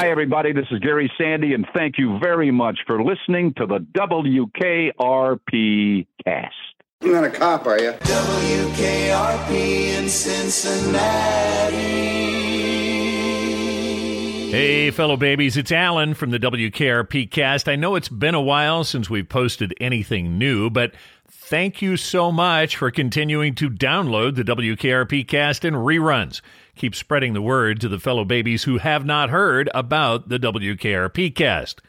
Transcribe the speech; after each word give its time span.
Hi, 0.00 0.10
everybody. 0.10 0.52
This 0.52 0.66
is 0.72 0.80
Gary 0.80 1.08
Sandy, 1.16 1.54
and 1.54 1.64
thank 1.72 1.98
you 1.98 2.18
very 2.18 2.50
much 2.50 2.80
for 2.84 3.00
listening 3.00 3.54
to 3.58 3.64
the 3.64 3.78
WKRP 3.96 4.92
cast. 6.24 6.52
You're 7.00 7.14
not 7.14 7.22
a 7.22 7.30
cop, 7.30 7.64
are 7.64 7.80
you? 7.80 7.92
WKRP 7.92 9.52
in 9.96 10.08
Cincinnati. 10.08 11.76
Hey, 14.50 14.90
fellow 14.90 15.16
babies, 15.16 15.56
it's 15.56 15.70
Alan 15.70 16.14
from 16.14 16.30
the 16.30 16.40
WKRP 16.40 17.30
cast. 17.30 17.68
I 17.68 17.76
know 17.76 17.94
it's 17.94 18.08
been 18.08 18.34
a 18.34 18.40
while 18.40 18.82
since 18.82 19.08
we've 19.08 19.28
posted 19.28 19.74
anything 19.80 20.38
new, 20.38 20.70
but 20.70 20.92
thank 21.28 21.82
you 21.82 21.96
so 21.96 22.32
much 22.32 22.76
for 22.76 22.90
continuing 22.90 23.54
to 23.56 23.70
download 23.70 24.34
the 24.34 24.44
WKRP 24.44 25.26
cast 25.26 25.64
in 25.64 25.74
reruns. 25.74 26.40
Keep 26.76 26.94
spreading 26.94 27.32
the 27.32 27.42
word 27.42 27.80
to 27.80 27.88
the 27.88 28.00
fellow 28.00 28.24
babies 28.24 28.64
who 28.64 28.78
have 28.78 29.04
not 29.04 29.30
heard 29.30 29.70
about 29.74 30.28
the 30.28 30.38
WKRP 30.38 31.34
cast. 31.34 31.80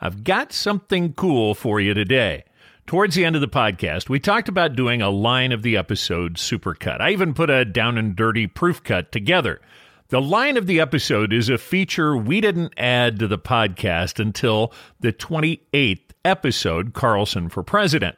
I've 0.00 0.24
got 0.24 0.52
something 0.52 1.12
cool 1.14 1.54
for 1.54 1.80
you 1.80 1.94
today. 1.94 2.44
Towards 2.86 3.14
the 3.14 3.24
end 3.24 3.36
of 3.36 3.40
the 3.40 3.48
podcast, 3.48 4.08
we 4.08 4.18
talked 4.18 4.48
about 4.48 4.74
doing 4.74 5.00
a 5.00 5.10
line 5.10 5.52
of 5.52 5.62
the 5.62 5.76
episode 5.76 6.34
supercut. 6.34 7.00
I 7.00 7.10
even 7.10 7.32
put 7.32 7.48
a 7.48 7.64
down 7.64 7.96
and 7.96 8.16
dirty 8.16 8.46
proof 8.46 8.82
cut 8.82 9.12
together. 9.12 9.60
The 10.08 10.20
line 10.20 10.56
of 10.56 10.66
the 10.66 10.80
episode 10.80 11.32
is 11.32 11.48
a 11.48 11.56
feature 11.56 12.16
we 12.16 12.40
didn't 12.40 12.74
add 12.76 13.18
to 13.20 13.28
the 13.28 13.38
podcast 13.38 14.18
until 14.18 14.72
the 15.00 15.12
28th 15.12 16.00
episode, 16.24 16.92
Carlson 16.92 17.48
for 17.48 17.62
President. 17.62 18.16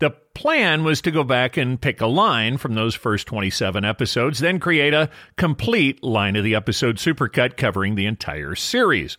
The 0.00 0.10
plan 0.34 0.82
was 0.82 1.02
to 1.02 1.10
go 1.10 1.24
back 1.24 1.58
and 1.58 1.80
pick 1.80 2.00
a 2.00 2.06
line 2.06 2.56
from 2.56 2.74
those 2.74 2.94
first 2.94 3.26
27 3.26 3.84
episodes, 3.84 4.38
then 4.38 4.58
create 4.58 4.94
a 4.94 5.10
complete 5.36 6.02
line 6.02 6.36
of 6.36 6.44
the 6.44 6.54
episode 6.54 6.96
supercut 6.96 7.58
covering 7.58 7.94
the 7.94 8.06
entire 8.06 8.54
series. 8.54 9.18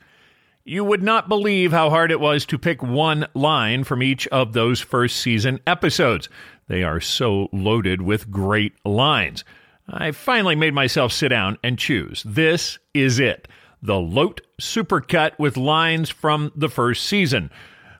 You 0.64 0.84
would 0.84 1.04
not 1.04 1.30
believe 1.30 1.72
how 1.72 1.92
hard 1.92 2.12
it 2.12 2.20
was 2.20 2.48
to 2.48 2.58
pick 2.58 2.82
one 2.82 3.28
line 3.36 3.84
from 3.84 4.02
each 4.02 4.28
of 4.30 4.54
those 4.54 4.80
first 4.80 5.18
season 5.18 5.60
episodes. 5.68 6.30
They 6.68 6.82
are 6.82 7.00
so 7.00 7.50
loaded 7.54 8.02
with 8.02 8.32
great 8.32 8.74
lines. 8.84 9.44
I 9.88 10.12
finally 10.12 10.56
made 10.56 10.74
myself 10.74 11.12
sit 11.12 11.30
down 11.30 11.60
and 11.64 11.78
choose. 11.78 12.24
This 12.26 12.80
is 12.96 13.20
it 13.20 13.48
the 13.84 14.00
Lote 14.00 14.42
Supercut 14.60 15.38
with 15.38 15.58
lines 15.58 16.10
from 16.10 16.52
the 16.56 16.70
first 16.70 17.06
season. 17.06 17.52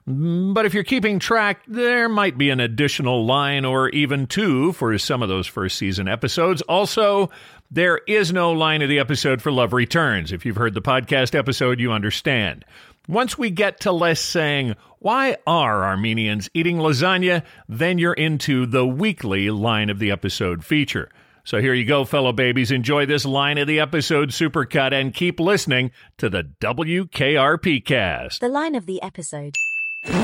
But 0.04 0.66
if 0.66 0.74
you're 0.74 0.82
keeping 0.82 1.20
track, 1.20 1.62
there 1.68 2.08
might 2.08 2.36
be 2.36 2.50
an 2.50 2.58
additional 2.58 3.24
line 3.24 3.64
or 3.64 3.88
even 3.90 4.26
two 4.26 4.72
for 4.72 4.96
some 4.98 5.22
of 5.22 5.28
those 5.28 5.46
first 5.46 5.78
season 5.78 6.08
episodes. 6.08 6.60
Also, 6.62 7.30
there 7.70 8.00
is 8.08 8.32
no 8.32 8.50
line 8.50 8.82
of 8.82 8.88
the 8.88 8.98
episode 8.98 9.40
for 9.40 9.52
Love 9.52 9.72
Returns. 9.72 10.32
If 10.32 10.44
you've 10.44 10.56
heard 10.56 10.74
the 10.74 10.82
podcast 10.82 11.36
episode, 11.36 11.78
you 11.78 11.92
understand. 11.92 12.64
Once 13.08 13.38
we 13.38 13.50
get 13.50 13.80
to 13.80 13.92
Les 13.92 14.20
saying, 14.20 14.74
why 14.98 15.36
are 15.46 15.84
Armenians 15.84 16.50
eating 16.52 16.78
lasagna? 16.78 17.44
Then 17.68 17.98
you're 17.98 18.12
into 18.12 18.66
the 18.66 18.86
weekly 18.86 19.50
line 19.50 19.88
of 19.88 20.00
the 20.00 20.10
episode 20.10 20.64
feature. 20.64 21.10
So 21.44 21.60
here 21.60 21.74
you 21.74 21.84
go, 21.84 22.04
fellow 22.04 22.32
babies. 22.32 22.70
Enjoy 22.70 23.06
this 23.06 23.24
line 23.24 23.58
of 23.58 23.66
the 23.66 23.80
episode 23.80 24.30
supercut 24.30 24.92
and 24.92 25.14
keep 25.14 25.40
listening 25.40 25.90
to 26.18 26.28
the 26.28 26.44
WKRP 26.60 27.84
cast. 27.84 28.40
The 28.40 28.48
line 28.48 28.74
of 28.74 28.86
the 28.86 29.02
episode. 29.02 29.56
All 30.04 30.14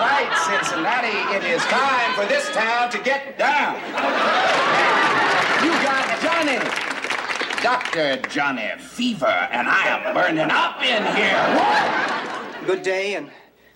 right, 0.00 0.32
Cincinnati, 0.46 1.36
it 1.36 1.44
is 1.44 1.62
time 1.64 2.14
for 2.14 2.24
this 2.26 2.48
town 2.54 2.90
to 2.90 2.98
get 2.98 3.36
down. 3.36 3.74
You 5.62 5.70
got 5.84 6.20
Johnny, 6.22 6.58
Dr. 7.62 8.16
Johnny 8.30 8.70
Fever, 8.78 9.26
and 9.26 9.68
I 9.68 9.88
am 9.88 10.14
burning 10.14 10.50
up 10.50 10.82
in 10.82 11.04
here. 11.14 12.66
Good 12.66 12.82
day, 12.82 13.16
and 13.16 13.30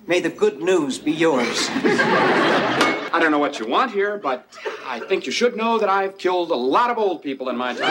may 0.06 0.20
the 0.20 0.30
good 0.30 0.62
news 0.62 0.98
be 0.98 1.12
yours. 1.12 1.68
I 1.70 3.18
don't 3.20 3.30
know 3.30 3.38
what 3.38 3.58
you 3.58 3.66
want 3.66 3.92
here, 3.92 4.16
but 4.16 4.46
I 4.86 5.00
think 5.00 5.26
you 5.26 5.32
should 5.32 5.54
know 5.54 5.78
that 5.78 5.90
I've 5.90 6.16
killed 6.16 6.50
a 6.50 6.56
lot 6.56 6.88
of 6.90 6.96
old 6.96 7.22
people 7.22 7.50
in 7.50 7.58
my 7.58 7.74
time. 7.74 7.90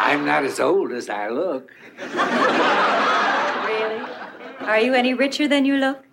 I'm 0.00 0.24
not 0.24 0.44
as 0.44 0.58
old 0.60 0.92
as 0.92 1.10
I 1.10 1.28
look. 1.28 1.70
Really? 4.60 4.70
Are 4.70 4.80
you 4.80 4.94
any 4.94 5.14
richer 5.14 5.48
than 5.48 5.64
you 5.64 5.76
look? 5.76 6.04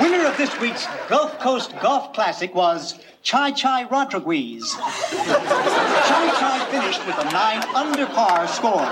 Winner 0.00 0.26
of 0.26 0.36
this 0.36 0.58
week's 0.60 0.86
Gulf 1.08 1.38
Coast 1.38 1.74
Golf 1.80 2.12
Classic 2.12 2.54
was 2.54 2.98
Chi 3.24 3.52
Chi 3.52 3.84
Rodriguez. 3.88 4.74
Chi 4.74 6.30
Chi 6.34 6.66
finished 6.70 7.04
with 7.06 7.18
a 7.18 7.24
nine 7.30 7.62
under 7.74 8.06
par 8.06 8.46
score. 8.46 8.86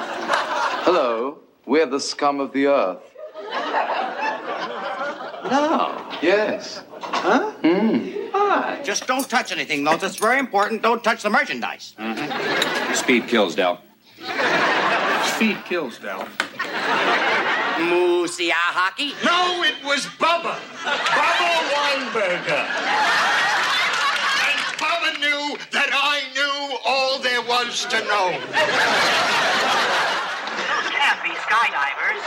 Hello, 0.85 1.39
we're 1.65 1.87
the 1.87 2.01
scum 2.01 2.41
of 2.41 2.53
the 2.53 2.67
earth. 2.67 3.03
No. 5.51 6.09
Yes. 6.23 6.83
Huh? 7.01 7.53
Ah, 8.35 8.79
just 8.83 9.07
don't 9.07 9.29
touch 9.29 9.53
anything, 9.53 9.85
though. 9.85 9.93
It's 9.93 10.17
very 10.17 10.39
important. 10.39 10.83
Don't 10.83 11.05
touch 11.05 11.23
the 11.23 11.31
merchandise. 11.31 11.95
Speed 12.95 13.29
kills, 13.29 13.55
Del. 13.55 13.81
Speed 15.37 15.59
kills, 15.69 15.99
Del. 15.99 16.25
Moosia 17.77 18.57
hockey? 18.57 19.13
No, 19.21 19.61
it 19.69 19.77
was 19.85 20.09
Bubba. 20.17 20.57
Bubba 20.81 21.53
Weinberger. 21.77 22.65
And 24.49 24.61
Bubba 24.81 25.13
knew 25.21 25.61
that 25.77 25.93
I 25.93 26.25
knew 26.33 26.81
all 26.89 27.21
there 27.21 27.45
was 27.45 27.85
to 27.93 28.01
know. 28.09 28.33
Those 30.57 30.89
can't 30.89 31.21
be 31.21 31.37
skydivers. 31.45 32.23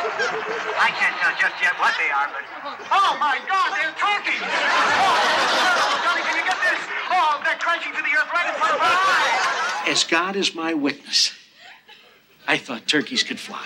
I 0.77 0.93
can't 0.93 1.17
tell 1.17 1.33
just 1.41 1.57
yet 1.65 1.73
what 1.81 1.97
they 1.97 2.13
are, 2.13 2.29
but. 2.29 2.45
Oh 2.93 3.17
my 3.17 3.41
God, 3.49 3.73
they're 3.73 3.89
turkeys! 3.97 4.37
Oh, 4.37 5.97
Johnny, 6.05 6.21
can 6.29 6.37
you 6.37 6.45
get 6.45 6.61
this? 6.61 6.77
Oh, 7.09 7.41
they're 7.41 7.57
crashing 7.57 7.89
to 7.97 8.05
the 8.05 8.13
earth 8.13 8.29
right 8.29 8.45
in 8.45 8.53
front 8.53 8.77
of 8.77 8.85
our 8.85 8.93
eyes! 8.93 9.97
As 9.97 10.05
God 10.05 10.37
is 10.37 10.53
my 10.53 10.75
witness, 10.77 11.33
I 12.49 12.57
thought 12.57 12.87
turkeys 12.87 13.21
could 13.21 13.39
fly. 13.39 13.63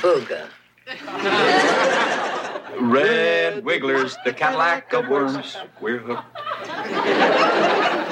Booga. 0.00 0.46
Red 2.80 3.64
wigglers, 3.64 4.16
the 4.24 4.32
Cadillac 4.32 4.92
of 4.92 5.08
worms. 5.08 5.56
We're 5.80 5.98
hooked. 5.98 6.22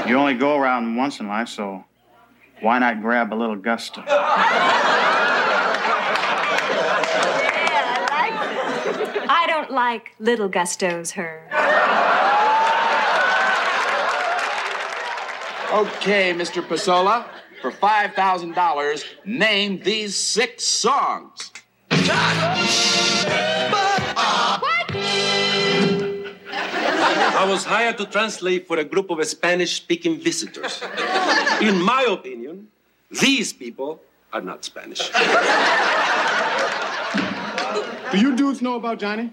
You 0.08 0.16
only 0.16 0.34
go 0.34 0.56
around 0.58 0.96
once 0.96 1.20
in 1.20 1.28
life, 1.28 1.46
so 1.48 1.84
why 2.60 2.80
not 2.80 3.00
grab 3.00 3.32
a 3.32 3.36
little 3.36 3.54
gusto? 3.54 4.02
I 9.30 9.44
don't 9.46 9.70
like 9.70 10.10
little 10.18 10.48
gustos, 10.48 11.12
her. 11.12 11.44
Okay, 15.70 16.34
Mr. 16.34 16.66
Pasola, 16.66 17.24
for 17.60 17.70
$5,000, 17.70 19.04
name 19.24 19.80
these 19.82 20.16
six 20.16 20.64
songs. 20.64 21.52
I 27.40 27.46
was 27.48 27.64
hired 27.64 27.98
to 27.98 28.06
translate 28.06 28.66
for 28.66 28.78
a 28.78 28.84
group 28.84 29.10
of 29.10 29.24
Spanish 29.26 29.76
speaking 29.76 30.20
visitors. 30.20 30.82
In 31.60 31.80
my 31.82 32.06
opinion, 32.08 32.68
these 33.10 33.52
people 33.52 34.00
are 34.32 34.40
not 34.40 34.64
Spanish. 34.64 35.10
Do 38.10 38.18
you 38.18 38.34
dudes 38.36 38.62
know 38.62 38.76
about 38.76 38.98
Johnny? 38.98 39.30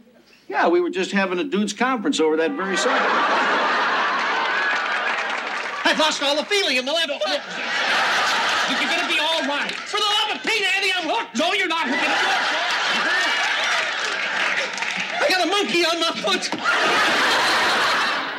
Yeah, 0.47 0.67
we 0.67 0.81
were 0.81 0.89
just 0.91 1.11
having 1.11 1.39
a 1.39 1.43
dudes 1.43 1.73
conference 1.73 2.19
over 2.19 2.37
that 2.37 2.51
very 2.51 2.77
subject. 2.77 3.09
I've 5.85 5.99
lost 5.99 6.21
all 6.21 6.35
the 6.35 6.45
feeling 6.45 6.77
in 6.77 6.85
the 6.85 6.91
left 6.91 7.07
foot. 7.07 7.41
You're 8.69 8.89
gonna 8.89 9.07
be 9.07 9.19
all 9.19 9.41
right. 9.47 9.71
For 9.71 9.97
the 9.97 10.05
love 10.05 10.35
of 10.35 10.43
Pete, 10.43 10.63
Andy, 10.75 10.91
I'm 10.95 11.07
hooked. 11.07 11.15
No, 11.37 11.51
you're 11.53 11.67
not 11.67 11.87
hooking 11.87 12.09
up. 12.09 12.45
I 15.21 15.27
got 15.29 15.45
a 15.45 15.49
monkey 15.49 15.83
on 15.85 15.99
my 15.99 16.11
foot. 16.21 16.49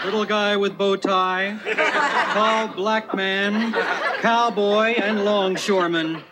Little 0.05 0.25
guy 0.25 0.57
with 0.57 0.79
bow 0.79 0.97
tie, 0.97 1.59
tall 2.33 2.69
black 2.69 3.15
man, 3.15 3.73
cowboy, 4.23 4.95
and 4.95 5.25
longshoreman. 5.25 6.23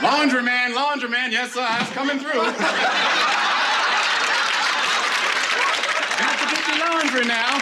Laundryman, 0.00 0.74
laundryman, 0.74 1.30
yes, 1.30 1.52
sir, 1.52 1.64
I 1.66 1.78
was 1.80 1.90
coming 1.90 2.18
through. 2.18 2.32
Got 6.18 6.38
to 6.40 6.46
get 6.54 6.66
your 6.68 6.78
laundry 6.88 7.24
now. 7.26 7.58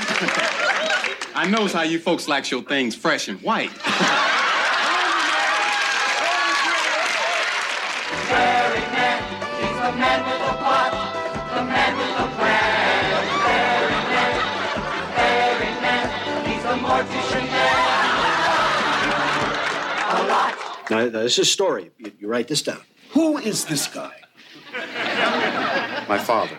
I 1.35 1.47
knows 1.51 1.73
how 1.73 1.83
you 1.83 1.99
folks 1.99 2.29
like 2.29 2.51
your 2.51 2.63
things 2.63 2.95
fresh 2.95 3.29
and 3.29 3.41
white. 3.43 3.71
Now, 20.93 21.09
this 21.09 21.39
is 21.39 21.39
a 21.39 21.45
story. 21.47 21.91
You, 21.97 22.13
you 22.21 22.29
write 22.29 22.49
this 22.49 22.61
down. 22.61 22.83
Who 23.13 23.39
is 23.39 23.65
this 23.65 23.87
guy? 23.87 24.13
My 26.07 26.19
father. 26.19 26.59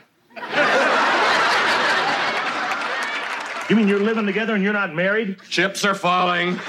You 3.69 3.75
mean 3.75 3.87
you're 3.87 3.99
living 3.99 4.25
together 4.25 4.55
and 4.55 4.63
you're 4.63 4.73
not 4.73 4.95
married? 4.95 5.37
Chips 5.49 5.85
are 5.85 5.93
falling. 5.93 6.59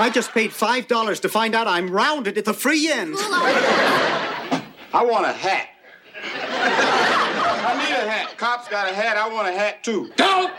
I 0.00 0.10
just 0.10 0.32
paid 0.32 0.52
$5 0.52 1.20
to 1.20 1.28
find 1.28 1.54
out 1.54 1.66
I'm 1.66 1.90
rounded 1.90 2.38
at 2.38 2.46
the 2.46 2.54
free 2.54 2.90
end. 2.90 3.14
I 3.18 5.04
want 5.04 5.26
a 5.26 5.32
hat. 5.32 5.68
I 6.24 7.74
need 7.76 7.94
a 7.94 8.10
hat. 8.10 8.38
Cops 8.38 8.68
got 8.68 8.90
a 8.90 8.94
hat. 8.94 9.18
I 9.18 9.28
want 9.28 9.48
a 9.48 9.52
hat 9.52 9.84
too. 9.84 10.10
Don't! 10.16 10.50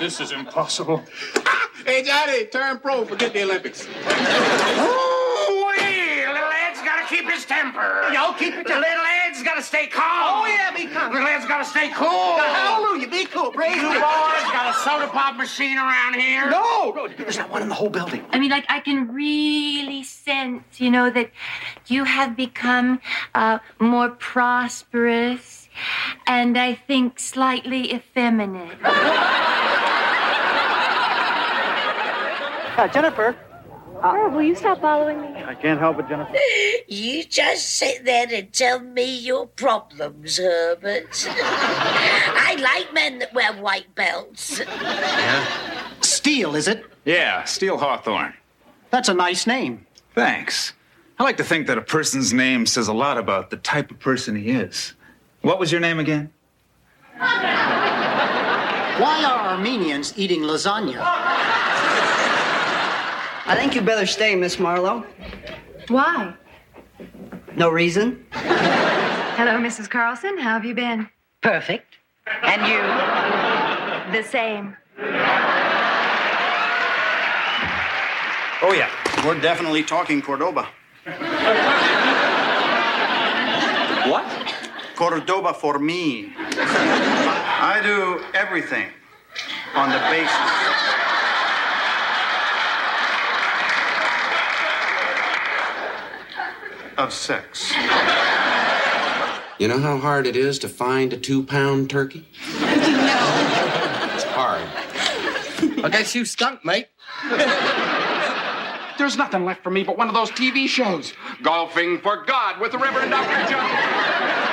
This 0.00 0.18
is 0.18 0.32
impossible. 0.32 1.04
Hey, 1.84 2.02
Johnny, 2.02 2.46
turn 2.46 2.78
pro. 2.78 3.04
Forget 3.04 3.34
the 3.34 3.42
Olympics. 3.42 3.86
Oh, 4.06 5.74
wee! 5.76 6.26
Little 6.26 6.48
Ed's 6.66 6.80
gotta 6.80 7.06
keep 7.06 7.30
his 7.30 7.44
temper. 7.44 8.08
Yo, 8.10 8.32
keep 8.32 8.54
it 8.54 8.66
The 8.66 8.76
little 8.76 9.04
Ed's 9.26 9.42
gotta 9.42 9.62
stay 9.62 9.88
calm. 9.88 10.06
Oh, 10.06 10.46
yeah, 10.46 10.74
be 10.74 10.86
calm. 10.86 11.12
Little 11.12 11.28
Ed's 11.28 11.44
gotta 11.44 11.66
stay 11.66 11.90
cool. 11.90 12.08
Hallelujah, 12.08 13.08
be 13.10 13.26
cool. 13.26 13.50
Praise 13.50 13.76
You 13.76 13.82
the 13.82 14.00
boys 14.00 14.00
got 14.00 14.74
a 14.74 14.78
soda 14.78 15.08
pop 15.08 15.36
machine 15.36 15.76
around 15.76 16.14
here? 16.14 16.48
No, 16.48 16.92
no, 16.96 17.06
there's 17.06 17.36
not 17.36 17.50
one 17.50 17.60
in 17.60 17.68
the 17.68 17.74
whole 17.74 17.90
building. 17.90 18.24
I 18.30 18.38
mean, 18.38 18.50
like, 18.50 18.64
I 18.70 18.80
can 18.80 19.12
really 19.12 20.02
sense, 20.02 20.80
you 20.80 20.90
know, 20.90 21.10
that 21.10 21.30
you 21.88 22.04
have 22.04 22.36
become 22.36 23.02
uh, 23.34 23.58
more 23.78 24.08
prosperous 24.08 25.59
and 26.26 26.58
I 26.58 26.74
think 26.74 27.18
slightly 27.18 27.94
effeminate. 27.94 28.78
Uh, 32.76 32.88
Jennifer. 32.88 33.36
Herb, 34.02 34.32
will 34.32 34.42
you 34.42 34.54
stop 34.54 34.80
following 34.80 35.20
me? 35.20 35.42
I 35.42 35.54
can't 35.54 35.78
help 35.78 35.98
it, 35.98 36.08
Jennifer. 36.08 36.34
You 36.88 37.24
just 37.24 37.76
sit 37.76 38.06
there 38.06 38.26
and 38.32 38.50
tell 38.52 38.80
me 38.80 39.18
your 39.18 39.46
problems, 39.46 40.38
Herbert. 40.38 41.26
I 41.30 42.56
like 42.58 42.94
men 42.94 43.18
that 43.18 43.34
wear 43.34 43.52
white 43.52 43.94
belts. 43.94 44.60
Yeah? 44.60 45.90
Steele, 46.00 46.56
is 46.56 46.68
it? 46.68 46.86
Yeah, 47.04 47.44
Steel 47.44 47.76
Hawthorne. 47.76 48.32
That's 48.90 49.10
a 49.10 49.14
nice 49.14 49.46
name. 49.46 49.86
Thanks. 50.14 50.72
I 51.18 51.22
like 51.24 51.36
to 51.36 51.44
think 51.44 51.66
that 51.66 51.76
a 51.76 51.82
person's 51.82 52.32
name 52.32 52.64
says 52.64 52.88
a 52.88 52.94
lot 52.94 53.18
about 53.18 53.50
the 53.50 53.58
type 53.58 53.90
of 53.90 53.98
person 53.98 54.34
he 54.36 54.50
is. 54.50 54.94
What 55.42 55.58
was 55.58 55.72
your 55.72 55.80
name 55.80 55.98
again? 55.98 56.30
Why 59.00 59.24
are 59.24 59.52
Armenians 59.52 60.12
eating 60.16 60.42
lasagna? 60.42 61.00
I 63.46 63.54
think 63.56 63.74
you 63.74 63.80
better 63.80 64.06
stay, 64.06 64.36
Miss 64.36 64.58
Marlowe. 64.58 65.06
Why? 65.88 66.34
No 67.56 67.70
reason. 67.70 68.24
Hello, 68.32 69.52
Mrs. 69.58 69.88
Carlson. 69.88 70.36
How 70.38 70.50
have 70.52 70.64
you 70.66 70.74
been? 70.74 71.08
Perfect. 71.40 71.96
And 72.42 72.62
you? 72.66 72.78
The 74.12 74.22
same. 74.28 74.76
Oh, 78.62 78.74
yeah. 78.74 78.90
We're 79.24 79.40
definitely 79.40 79.82
talking 79.82 80.20
Cordoba. 80.20 80.68
What? 84.06 84.39
Cordoba 85.00 85.54
for 85.54 85.78
me. 85.78 86.30
I 86.36 87.80
do 87.82 88.22
everything 88.34 88.90
on 89.74 89.88
the 89.88 89.98
basis. 90.10 90.36
Of 96.98 97.14
sex. 97.14 97.72
You 99.58 99.68
know 99.68 99.78
how 99.78 99.96
hard 99.96 100.26
it 100.26 100.36
is 100.36 100.58
to 100.58 100.68
find 100.68 101.14
a 101.14 101.16
two 101.16 101.44
pound 101.44 101.88
turkey? 101.88 102.28
No. 102.60 102.66
It's 104.12 104.24
hard. 104.24 104.68
I 105.82 105.88
guess 105.90 106.14
you 106.14 106.26
stunk, 106.26 106.62
mate. 106.62 106.88
There's 108.98 109.16
nothing 109.16 109.46
left 109.46 109.62
for 109.62 109.70
me 109.70 109.82
but 109.82 109.96
one 109.96 110.08
of 110.08 110.14
those 110.14 110.30
TV 110.30 110.68
shows. 110.68 111.14
Golfing 111.42 112.00
for 112.02 112.22
God 112.26 112.60
with 112.60 112.72
the 112.72 112.78
Reverend 112.78 113.10
Dr. 113.10 113.50
John. 113.50 114.50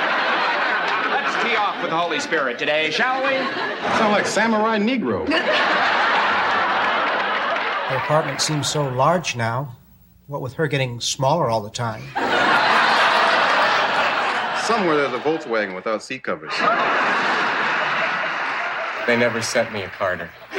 Let's 1.38 1.50
tee 1.50 1.56
off 1.56 1.80
with 1.80 1.90
the 1.92 1.96
Holy 1.96 2.18
Spirit 2.18 2.58
today, 2.58 2.90
shall 2.90 3.22
we? 3.22 3.34
Sound 3.96 4.12
like 4.12 4.26
Samurai 4.26 4.78
Negro. 4.78 5.24
The 7.88 7.96
apartment 7.96 8.42
seems 8.42 8.68
so 8.68 8.86
large 8.86 9.34
now. 9.34 9.78
What 10.26 10.42
with 10.42 10.52
her 10.54 10.66
getting 10.66 11.00
smaller 11.00 11.48
all 11.48 11.62
the 11.62 11.70
time. 11.70 12.02
Somewhere 14.62 14.98
there's 14.98 15.14
a 15.14 15.18
Volkswagen 15.20 15.74
without 15.74 16.02
seat 16.02 16.22
covers. 16.22 16.52
They 19.06 19.16
never 19.16 19.40
sent 19.40 19.72
me 19.72 19.84
a 19.84 19.88
Carter. 19.88 20.28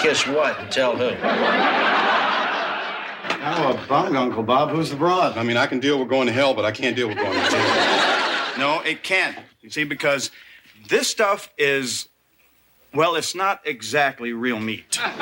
Kiss 0.00 0.26
what 0.26 0.58
and 0.58 0.72
tell 0.72 0.96
who? 0.96 1.10
How 3.40 3.72
about 3.72 4.16
Uncle 4.16 4.42
Bob? 4.42 4.70
Who's 4.70 4.88
the 4.90 4.96
broad? 4.96 5.36
I 5.36 5.42
mean, 5.42 5.58
I 5.58 5.66
can 5.66 5.80
deal 5.80 5.98
with 5.98 6.08
going 6.08 6.28
to 6.28 6.32
hell, 6.32 6.54
but 6.54 6.64
I 6.64 6.72
can't 6.72 6.96
deal 6.96 7.08
with 7.08 7.18
going 7.18 7.32
to 7.32 7.50
jail. 7.50 7.97
No, 8.58 8.80
it 8.80 9.04
can't. 9.04 9.38
You 9.62 9.70
see, 9.70 9.84
because 9.84 10.32
this 10.88 11.08
stuff 11.08 11.52
is, 11.56 12.08
well, 12.92 13.14
it's 13.14 13.34
not 13.34 13.60
exactly 13.64 14.32
real 14.32 14.58
meat. 14.58 14.96
Fruit 14.96 15.12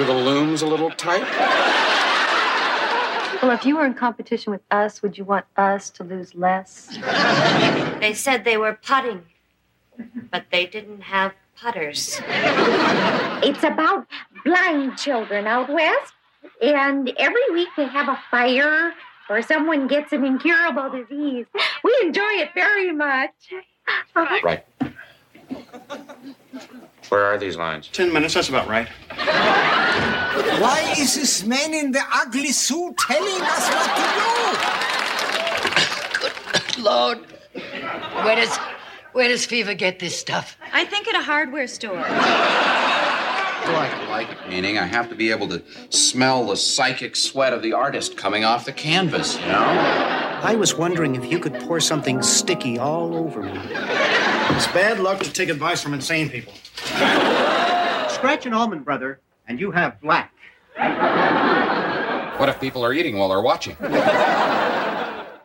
of 0.00 0.08
the 0.08 0.14
Loom's 0.14 0.62
a 0.62 0.66
little 0.66 0.90
tight. 0.90 1.22
Well, 3.42 3.52
if 3.52 3.64
you 3.64 3.76
were 3.76 3.86
in 3.86 3.94
competition 3.94 4.50
with 4.50 4.62
us, 4.72 5.02
would 5.02 5.16
you 5.16 5.24
want 5.24 5.44
us 5.56 5.88
to 5.90 6.02
lose 6.02 6.34
less? 6.34 6.98
They 8.00 8.12
said 8.12 8.44
they 8.44 8.56
were 8.56 8.76
putting, 8.84 9.22
but 10.32 10.46
they 10.50 10.66
didn't 10.66 11.02
have 11.02 11.32
putters. 11.56 12.20
It's 13.44 13.62
about 13.62 14.08
blind 14.44 14.98
children 14.98 15.46
out 15.46 15.68
west, 15.68 16.12
and 16.60 17.12
every 17.18 17.48
week 17.52 17.68
they 17.76 17.86
have 17.86 18.08
a 18.08 18.18
fire 18.30 18.94
or 19.28 19.42
someone 19.42 19.86
gets 19.88 20.12
an 20.12 20.24
incurable 20.24 20.90
disease. 20.90 21.46
We 21.84 21.96
enjoy 22.02 22.22
it 22.22 22.50
very 22.54 22.92
much. 22.92 23.52
Right. 24.14 24.64
Where 27.08 27.24
are 27.24 27.38
these 27.38 27.56
lines? 27.56 27.88
Ten 27.88 28.12
minutes, 28.12 28.34
that's 28.34 28.48
about 28.48 28.66
right. 28.66 28.88
Why 30.60 30.94
is 30.98 31.14
this 31.14 31.44
man 31.44 31.72
in 31.72 31.92
the 31.92 32.02
ugly 32.12 32.50
suit 32.52 32.96
telling 32.98 33.42
us 33.42 33.68
what 33.70 33.94
to 33.96 34.02
do? 36.22 36.58
Good 36.74 36.78
Lord, 36.82 37.18
where 38.24 38.36
does 38.36 38.58
where 39.12 39.28
does 39.28 39.46
Fever 39.46 39.74
get 39.74 39.98
this 39.98 40.18
stuff? 40.18 40.56
I 40.72 40.84
think 40.84 41.06
at 41.08 41.14
a 41.14 41.22
hardware 41.22 41.66
store. 41.68 42.04
Like, 43.72 44.08
like, 44.08 44.48
meaning 44.48 44.78
I 44.78 44.86
have 44.86 45.08
to 45.08 45.14
be 45.14 45.30
able 45.30 45.48
to 45.48 45.62
smell 45.90 46.46
the 46.46 46.56
psychic 46.56 47.16
sweat 47.16 47.52
of 47.52 47.62
the 47.62 47.72
artist 47.72 48.16
coming 48.16 48.44
off 48.44 48.64
the 48.64 48.72
canvas, 48.72 49.38
you 49.38 49.46
know? 49.46 49.64
I 50.42 50.54
was 50.54 50.76
wondering 50.76 51.16
if 51.16 51.30
you 51.30 51.38
could 51.38 51.54
pour 51.54 51.80
something 51.80 52.22
sticky 52.22 52.78
all 52.78 53.14
over 53.14 53.42
me. 53.42 53.60
It's 54.54 54.68
bad 54.68 55.00
luck 55.00 55.20
to 55.20 55.32
take 55.32 55.48
advice 55.48 55.82
from 55.82 55.94
insane 55.94 56.30
people. 56.30 56.52
Scratch 58.08 58.46
an 58.46 58.54
almond, 58.54 58.84
brother, 58.84 59.20
and 59.48 59.58
you 59.58 59.72
have 59.72 60.00
black. 60.00 60.32
What 62.38 62.48
if 62.48 62.60
people 62.60 62.84
are 62.84 62.92
eating 62.92 63.16
while 63.18 63.28
they're 63.28 63.40
watching? 63.40 63.76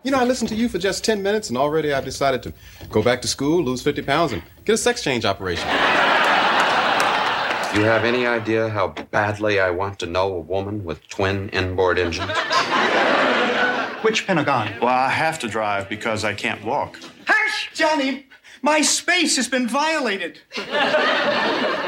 You 0.04 0.12
know, 0.12 0.20
I 0.20 0.26
listened 0.26 0.50
to 0.50 0.56
you 0.56 0.68
for 0.68 0.78
just 0.78 1.04
10 1.04 1.22
minutes, 1.22 1.50
and 1.50 1.58
already 1.58 1.94
I've 1.94 2.06
decided 2.06 2.44
to 2.44 2.54
go 2.90 3.02
back 3.02 3.22
to 3.24 3.28
school, 3.28 3.64
lose 3.64 3.82
50 3.82 4.02
pounds, 4.02 4.32
and 4.32 4.42
get 4.66 4.74
a 4.74 4.78
sex 4.78 5.04
change 5.04 5.26
operation. 5.26 5.68
Do 7.74 7.80
you 7.80 7.86
have 7.86 8.04
any 8.04 8.26
idea 8.28 8.68
how 8.68 8.90
badly 8.90 9.60
I 9.62 9.70
want 9.70 9.98
to 10.00 10.06
know 10.06 10.34
a 10.34 10.40
woman 10.40 10.84
with 10.84 11.08
twin 11.08 11.48
inboard 11.50 11.98
engines? 11.98 12.30
Which 14.02 14.28
Pentagon? 14.28 14.74
Well, 14.82 14.90
I 14.90 15.10
have 15.10 15.40
to 15.40 15.48
drive 15.48 15.88
because 15.88 16.26
I 16.26 16.34
can't 16.34 16.66
walk. 16.66 17.00
Hush, 17.26 17.70
Johnny! 17.74 18.26
My 18.62 18.82
space 18.82 19.38
has 19.38 19.48
been 19.48 19.70
violated. 19.70 20.40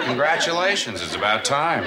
Congratulations, 0.05 1.01
it's 1.01 1.15
about 1.15 1.43
time. 1.43 1.83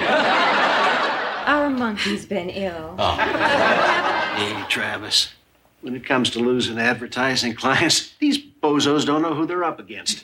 Our 1.47 1.71
monkey's 1.71 2.25
been 2.25 2.51
ill. 2.51 2.95
Oh. 2.99 3.15
Hey, 3.15 4.63
Travis. 4.69 5.33
When 5.81 5.95
it 5.95 6.05
comes 6.05 6.29
to 6.31 6.39
losing 6.39 6.77
advertising 6.77 7.55
clients, 7.55 8.13
these 8.19 8.37
bozos 8.37 9.05
don't 9.07 9.23
know 9.23 9.33
who 9.33 9.47
they're 9.47 9.63
up 9.63 9.79
against. 9.79 10.23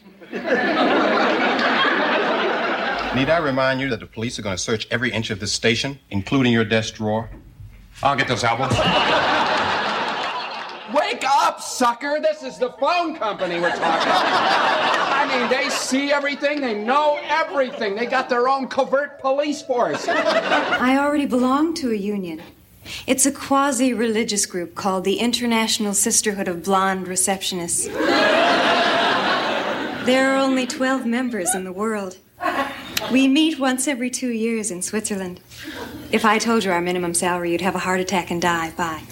Need 3.15 3.29
I 3.29 3.37
remind 3.37 3.79
you 3.79 3.89
that 3.89 3.99
the 3.99 4.07
police 4.07 4.39
are 4.39 4.41
going 4.41 4.55
to 4.55 4.61
search 4.61 4.87
every 4.89 5.11
inch 5.11 5.29
of 5.29 5.39
this 5.39 5.53
station, 5.53 5.99
including 6.09 6.51
your 6.51 6.65
desk 6.65 6.95
drawer? 6.95 7.29
I'll 8.01 8.15
get 8.15 8.27
those 8.27 8.43
albums. 8.43 8.73
Wake 10.93 11.23
up! 11.23 11.43
up, 11.43 11.61
sucker. 11.61 12.19
This 12.21 12.41
is 12.41 12.57
the 12.57 12.71
phone 12.79 13.15
company 13.15 13.59
we're 13.59 13.69
talking 13.69 13.81
about. 13.81 14.23
I 14.25 15.27
mean, 15.27 15.49
they 15.49 15.69
see 15.69 16.11
everything, 16.11 16.61
they 16.61 16.73
know 16.73 17.19
everything. 17.23 17.95
They 17.95 18.05
got 18.05 18.29
their 18.29 18.47
own 18.47 18.67
covert 18.67 19.19
police 19.19 19.61
force. 19.61 20.07
I 20.07 20.97
already 20.97 21.25
belong 21.25 21.73
to 21.75 21.91
a 21.91 21.95
union. 21.95 22.41
It's 23.07 23.25
a 23.25 23.31
quasi 23.31 23.93
religious 23.93 24.45
group 24.45 24.75
called 24.75 25.03
the 25.03 25.19
International 25.19 25.93
Sisterhood 25.93 26.47
of 26.47 26.63
Blonde 26.63 27.07
Receptionists. 27.07 27.85
There 30.05 30.31
are 30.31 30.37
only 30.37 30.65
12 30.65 31.05
members 31.05 31.53
in 31.53 31.63
the 31.63 31.71
world. 31.71 32.17
We 33.13 33.27
meet 33.27 33.59
once 33.59 33.87
every 33.87 34.09
two 34.09 34.31
years 34.31 34.71
in 34.71 34.81
Switzerland. 34.81 35.39
If 36.11 36.25
I 36.25 36.39
told 36.39 36.63
you 36.63 36.71
our 36.71 36.81
minimum 36.81 37.13
salary, 37.13 37.51
you'd 37.51 37.61
have 37.61 37.75
a 37.75 37.79
heart 37.79 37.99
attack 37.99 38.31
and 38.31 38.41
die. 38.41 38.71
Bye. 38.71 39.03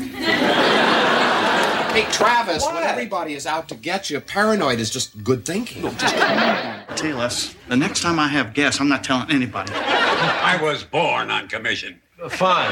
Hey, 1.93 2.07
Travis, 2.11 2.65
when 2.65 2.77
everybody 2.77 3.35
is 3.35 3.45
out 3.45 3.69
to 3.69 3.75
get 3.75 4.09
you, 4.09 4.19
paranoid 4.19 4.79
is 4.79 4.89
just 4.89 5.23
good 5.23 5.45
thinking. 5.45 5.83
Tell 5.97 7.09
you, 7.09 7.15
Les, 7.15 7.55
the 7.67 7.77
next 7.77 8.01
time 8.01 8.17
I 8.17 8.27
have 8.27 8.55
guests, 8.55 8.81
I'm 8.81 8.89
not 8.89 9.03
telling 9.03 9.29
anybody. 9.29 9.71
I 9.71 10.57
was 10.59 10.83
born 10.83 11.29
on 11.29 11.47
commission. 11.47 12.01
Fine. 12.27 12.71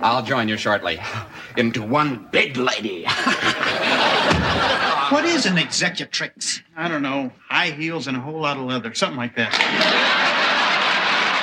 I'll 0.00 0.24
join 0.24 0.48
you 0.48 0.56
shortly. 0.56 0.98
Into 1.56 1.80
one 1.80 2.26
big 2.32 2.56
lady. 2.56 3.06
What 5.12 5.26
is 5.26 5.44
an 5.44 5.58
executrix? 5.58 6.62
I 6.74 6.88
don't 6.88 7.02
know. 7.02 7.32
High 7.50 7.72
heels 7.72 8.06
and 8.06 8.16
a 8.16 8.20
whole 8.20 8.40
lot 8.40 8.56
of 8.56 8.62
leather, 8.64 8.94
something 8.94 9.18
like 9.18 9.36
that. 9.36 9.52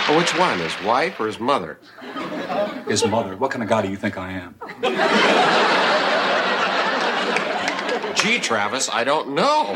Oh, 0.09 0.17
which 0.17 0.35
one? 0.35 0.57
His 0.57 0.73
wife 0.83 1.19
or 1.19 1.27
his 1.27 1.39
mother? 1.39 1.77
His 2.87 3.05
mother. 3.05 3.37
What 3.37 3.51
kind 3.51 3.61
of 3.61 3.69
guy 3.69 3.83
do 3.83 3.89
you 3.89 3.95
think 3.95 4.17
I 4.17 4.31
am? 4.31 4.55
Gee, 8.15 8.39
Travis, 8.39 8.89
I 8.89 9.03
don't 9.03 9.35
know. 9.35 9.75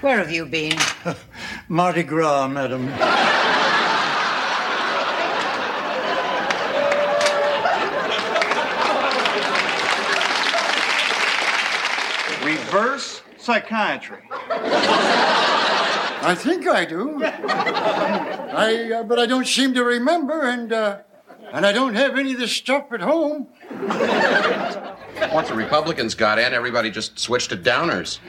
Where 0.00 0.18
have 0.18 0.30
you 0.30 0.46
been? 0.46 0.78
Mardi 1.68 2.04
Gras, 2.04 2.46
madam. 2.46 2.88
Psychiatry. 13.42 14.22
I 16.24 16.34
think 16.36 16.68
I 16.68 16.84
do. 16.84 17.20
I, 17.24 18.92
uh, 18.92 19.02
but 19.02 19.18
I 19.18 19.26
don't 19.26 19.46
seem 19.46 19.74
to 19.74 19.82
remember, 19.82 20.42
and 20.42 20.72
uh, 20.72 20.98
and 21.52 21.66
I 21.66 21.72
don't 21.72 21.94
have 21.94 22.16
any 22.16 22.34
of 22.34 22.38
this 22.38 22.52
stuff 22.52 22.92
at 22.92 23.00
home. 23.00 23.48
Once 25.32 25.48
the 25.48 25.54
Republicans 25.54 26.14
got 26.14 26.38
in, 26.38 26.54
everybody 26.54 26.90
just 26.90 27.18
switched 27.18 27.50
to 27.50 27.56
downers. 27.56 28.20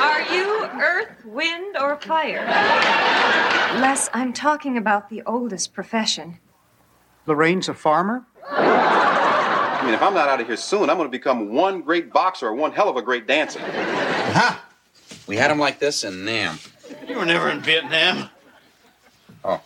Are 0.00 0.22
you 0.34 0.64
earth, 0.82 1.24
wind, 1.24 1.76
or 1.80 2.00
fire? 2.00 2.44
Les, 3.80 4.10
I'm 4.12 4.32
talking 4.32 4.76
about 4.76 5.08
the 5.08 5.22
oldest 5.24 5.72
profession. 5.72 6.40
Lorraine's 7.26 7.68
a 7.68 7.74
farmer? 7.74 8.24
I 9.86 9.88
mean, 9.88 9.94
if 9.94 10.02
I'm 10.02 10.14
not 10.14 10.28
out 10.28 10.40
of 10.40 10.48
here 10.48 10.56
soon, 10.56 10.90
I'm 10.90 10.96
going 10.96 11.06
to 11.06 11.12
become 11.12 11.52
one 11.52 11.80
great 11.80 12.12
boxer 12.12 12.48
or 12.48 12.54
one 12.56 12.72
hell 12.72 12.88
of 12.88 12.96
a 12.96 13.02
great 13.02 13.28
dancer. 13.28 13.60
Ha! 13.60 14.60
We 15.28 15.36
had 15.36 15.48
them 15.48 15.60
like 15.60 15.78
this 15.78 16.02
in 16.02 16.24
Nam. 16.24 16.58
You 17.06 17.18
were 17.18 17.24
never 17.24 17.50
in 17.50 17.60
Vietnam. 17.60 18.28
Oh. 19.44 19.62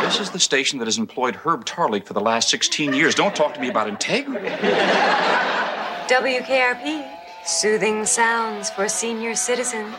This 0.00 0.20
is 0.20 0.30
the 0.30 0.38
station 0.38 0.78
that 0.78 0.86
has 0.86 0.96
employed 0.96 1.36
Herb 1.36 1.66
Tarlek 1.66 2.06
for 2.06 2.14
the 2.14 2.22
last 2.22 2.48
16 2.48 2.94
years. 2.94 3.14
Don't 3.14 3.36
talk 3.36 3.52
to 3.52 3.60
me 3.60 3.68
about 3.68 3.88
integrity. 3.90 4.48
WKRP, 6.08 7.06
soothing 7.44 8.06
sounds 8.06 8.70
for 8.70 8.88
senior 8.88 9.34
citizens. 9.34 9.94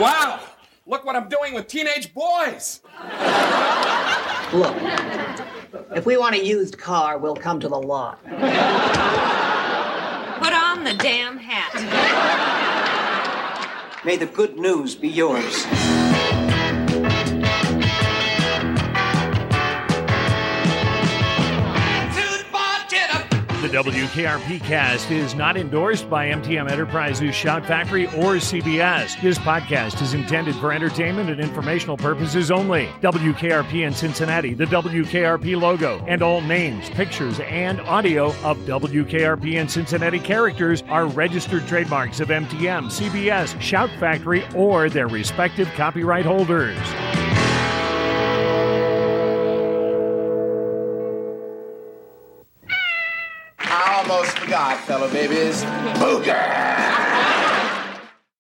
Wow! 0.00 0.40
Look 0.84 1.04
what 1.04 1.14
I'm 1.14 1.28
doing 1.28 1.54
with 1.54 1.68
teenage 1.68 2.12
boys! 2.12 2.80
Look, 4.52 4.74
if 5.94 6.06
we 6.06 6.16
want 6.16 6.34
a 6.34 6.44
used 6.44 6.78
car, 6.78 7.18
we'll 7.18 7.36
come 7.36 7.60
to 7.60 7.68
the 7.68 7.78
lot. 7.78 8.22
Put 8.24 8.32
on 10.52 10.84
the 10.84 10.94
damn 10.98 11.38
hat. 11.38 11.72
May 14.04 14.16
the 14.16 14.26
good 14.26 14.58
news 14.58 14.94
be 14.94 15.08
yours. 15.08 15.64
The 23.64 23.70
WKRP 23.78 24.62
cast 24.62 25.10
is 25.10 25.34
not 25.34 25.56
endorsed 25.56 26.10
by 26.10 26.28
MTM 26.28 26.70
Enterprises, 26.70 27.34
Shout 27.34 27.64
Factory, 27.64 28.04
or 28.08 28.34
CBS. 28.34 29.18
This 29.22 29.38
podcast 29.38 30.02
is 30.02 30.12
intended 30.12 30.54
for 30.56 30.70
entertainment 30.70 31.30
and 31.30 31.40
informational 31.40 31.96
purposes 31.96 32.50
only. 32.50 32.88
WKRP 33.00 33.86
in 33.86 33.94
Cincinnati, 33.94 34.52
the 34.52 34.66
WKRP 34.66 35.58
logo, 35.58 36.04
and 36.06 36.20
all 36.20 36.42
names, 36.42 36.90
pictures, 36.90 37.40
and 37.40 37.80
audio 37.80 38.26
of 38.42 38.58
WKRP 38.66 39.54
in 39.54 39.66
Cincinnati 39.66 40.20
characters 40.20 40.82
are 40.90 41.06
registered 41.06 41.66
trademarks 41.66 42.20
of 42.20 42.28
MTM, 42.28 42.90
CBS, 42.90 43.58
Shout 43.62 43.88
Factory, 43.98 44.44
or 44.54 44.90
their 44.90 45.08
respective 45.08 45.68
copyright 45.68 46.26
holders. 46.26 46.76
Forgot, 54.54 54.78
fellow 54.84 55.10
babies. 55.10 55.64
Booger! 55.98 56.93